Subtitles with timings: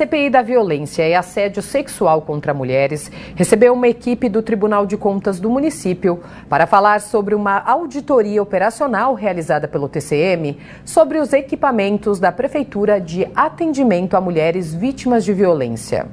[0.00, 5.38] CPI da violência e assédio sexual contra mulheres recebeu uma equipe do Tribunal de Contas
[5.38, 12.32] do município para falar sobre uma auditoria operacional realizada pelo TCM sobre os equipamentos da
[12.32, 16.06] Prefeitura de atendimento a mulheres vítimas de violência.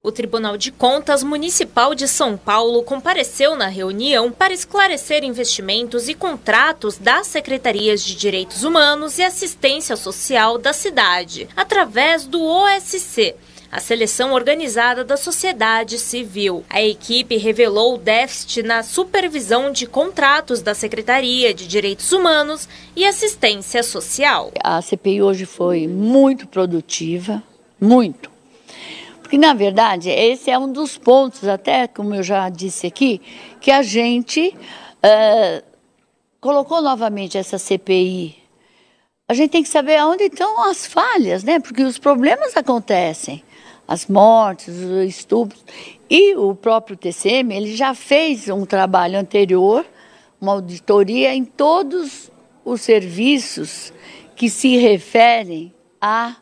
[0.00, 6.14] O Tribunal de Contas Municipal de São Paulo compareceu na reunião para esclarecer investimentos e
[6.14, 13.34] contratos das secretarias de Direitos Humanos e Assistência Social da cidade, através do OSC,
[13.72, 16.64] a seleção organizada da sociedade civil.
[16.70, 23.04] A equipe revelou o déficit na supervisão de contratos da Secretaria de Direitos Humanos e
[23.04, 24.52] Assistência Social.
[24.62, 27.42] A CPI hoje foi muito produtiva,
[27.80, 28.38] muito
[29.28, 33.20] porque, na verdade, esse é um dos pontos, até como eu já disse aqui,
[33.60, 34.56] que a gente
[35.04, 35.62] uh,
[36.40, 38.38] colocou novamente essa CPI.
[39.28, 41.60] A gente tem que saber aonde estão as falhas, né?
[41.60, 43.44] Porque os problemas acontecem.
[43.86, 45.62] As mortes, os estupros.
[46.08, 49.84] E o próprio TCM, ele já fez um trabalho anterior,
[50.40, 52.32] uma auditoria em todos
[52.64, 53.92] os serviços
[54.34, 56.36] que se referem a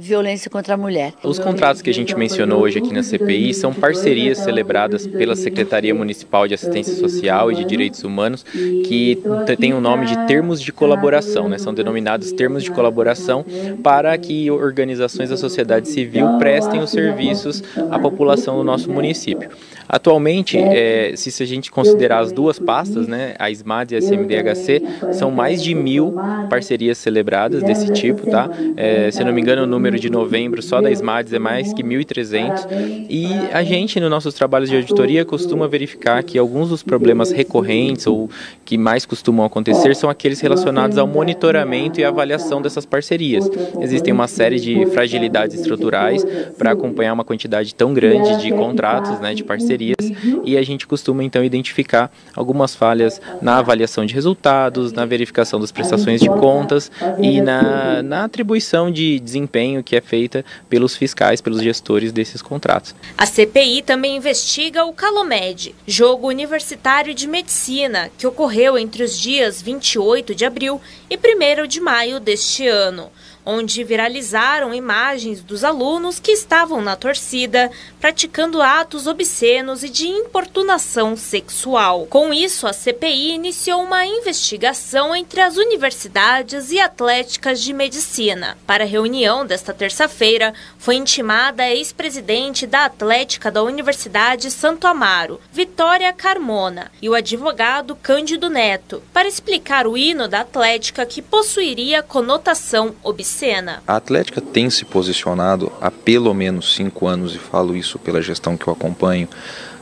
[0.00, 1.12] violência contra a mulher.
[1.22, 5.94] Os contratos que a gente mencionou hoje aqui na CPI são parcerias celebradas pela Secretaria
[5.94, 9.18] Municipal de Assistência Social e de Direitos Humanos, que
[9.58, 11.58] tem o nome de termos de colaboração, né?
[11.58, 13.44] são denominados termos de colaboração
[13.82, 19.50] para que organizações da sociedade civil prestem os serviços à população do nosso município.
[19.92, 24.82] Atualmente, é, se a gente considerar as duas pastas, né, a SMAD e a CMDHC,
[25.12, 26.14] são mais de mil
[26.48, 28.48] parcerias celebradas desse tipo, tá?
[28.76, 31.82] É, se não me engano, o número de novembro só da SMADs é mais que
[31.82, 37.30] 1.300 e a gente, nos nossos trabalhos de auditoria, costuma verificar que alguns dos problemas
[37.32, 38.30] recorrentes ou
[38.64, 43.48] que mais costumam acontecer são aqueles relacionados ao monitoramento e avaliação dessas parcerias.
[43.80, 46.24] Existem uma série de fragilidades estruturais
[46.58, 49.96] para acompanhar uma quantidade tão grande de contratos, né, de parcerias parcerias
[50.44, 55.70] e a gente costuma então identificar algumas falhas na avaliação de resultados, na verificação das
[55.70, 56.90] prestações de contas
[57.20, 62.94] e na, na atribuição de desempenho que é feita pelos fiscais, pelos gestores desses contratos.
[63.16, 69.60] A CPI também investiga o Calomed, jogo universitário de medicina, que ocorreu entre os dias
[69.62, 73.10] 28 de abril e 1 de maio deste ano
[73.50, 77.68] onde viralizaram imagens dos alunos que estavam na torcida
[77.98, 82.06] praticando atos obscenos e de importunação sexual.
[82.06, 88.56] Com isso, a CPI iniciou uma investigação entre as universidades e atléticas de medicina.
[88.66, 95.40] Para a reunião desta terça-feira, foi intimada a ex-presidente da Atlética da Universidade Santo Amaro,
[95.52, 102.02] Vitória Carmona, e o advogado Cândido Neto, para explicar o hino da Atlética que possuiria
[102.02, 103.82] conotação obscena cena.
[103.86, 108.54] A Atlética tem se posicionado há pelo menos cinco anos, e falo isso pela gestão
[108.54, 109.26] que eu acompanho,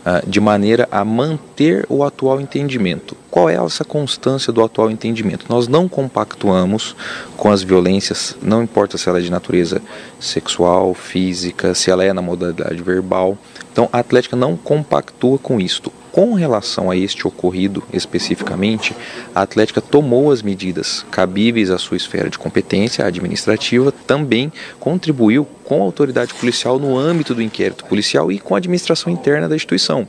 [0.07, 3.17] ah, de maneira a manter o atual entendimento.
[3.29, 5.47] Qual é essa constância do atual entendimento?
[5.49, 6.95] Nós não compactuamos
[7.37, 9.83] com as violências, não importa se ela é de natureza
[10.21, 13.37] sexual, física, se ela é na modalidade verbal.
[13.73, 15.93] Então a Atlética não compactua com isto.
[16.19, 18.93] Com relação a este ocorrido especificamente,
[19.33, 25.81] a Atlética tomou as medidas cabíveis à sua esfera de competência administrativa, também contribuiu com
[25.81, 30.09] a autoridade policial no âmbito do inquérito policial e com a administração interna da instituição.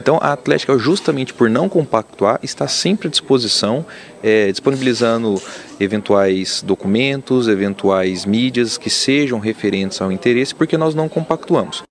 [0.00, 3.84] Então, a Atlética, justamente por não compactuar, está sempre à disposição,
[4.22, 5.42] é, disponibilizando
[5.78, 11.82] eventuais documentos, eventuais mídias que sejam referentes ao interesse, porque nós não compactuamos.